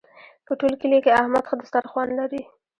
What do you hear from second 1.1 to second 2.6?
احمد ښه دسترخوان لري.